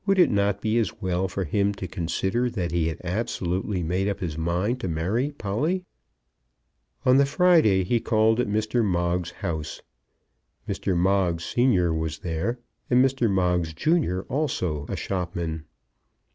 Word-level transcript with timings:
Would 0.07 0.17
it 0.17 0.31
not 0.31 0.61
be 0.61 0.79
as 0.79 0.99
well 0.99 1.27
for 1.27 1.43
him 1.43 1.75
to 1.75 1.87
consider 1.87 2.49
that 2.49 2.71
he 2.71 2.87
had 2.87 2.99
absolutely 3.03 3.83
made 3.83 4.07
up 4.07 4.19
his 4.19 4.35
mind 4.35 4.79
to 4.81 4.87
marry 4.87 5.29
Polly? 5.37 5.85
On 7.05 7.17
the 7.17 7.25
Friday 7.27 7.83
he 7.83 7.99
called 7.99 8.39
at 8.39 8.47
Mr. 8.47 8.83
Moggs's 8.83 9.31
house; 9.45 9.79
Mr. 10.67 10.97
Moggs 10.97 11.45
senior 11.45 11.93
was 11.93 12.17
there, 12.17 12.57
and 12.89 13.05
Mr. 13.05 13.29
Moggs 13.29 13.75
junior, 13.75 14.21
and 14.21 14.27
also 14.29 14.87
a 14.89 14.95
shopman. 14.95 15.65